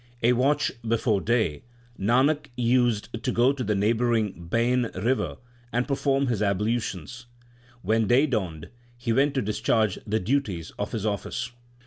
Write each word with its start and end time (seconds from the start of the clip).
A 0.23 0.33
watch 0.33 0.71
before 0.81 1.21
day, 1.21 1.61
Nanak 1.99 2.47
used 2.55 3.21
to 3.23 3.31
go 3.31 3.53
to 3.53 3.63
the 3.63 3.75
neighbouring 3.75 4.47
Bein 4.49 4.89
river 4.95 5.37
and 5.71 5.87
perform 5.87 6.25
his 6.25 6.41
ablutions. 6.41 7.27
When 7.83 8.07
day 8.07 8.25
dawned, 8.25 8.69
he 8.97 9.13
went 9.13 9.35
to 9.35 9.43
dis 9.43 9.59
charge 9.61 9.99
the 10.07 10.19
duties 10.19 10.71
of 10.79 10.91
his 10.93 11.05
office. 11.05 11.51